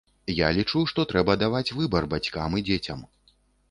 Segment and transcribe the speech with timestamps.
[0.37, 3.09] Я лічу, што трэба даваць выбар бацькам і дзецям.